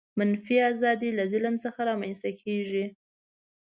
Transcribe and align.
منفي 0.19 0.55
آزادي 0.71 1.09
له 1.17 1.23
ظلم 1.33 1.55
څخه 1.65 1.79
رامنځته 1.89 2.29
کیږي. 2.41 2.85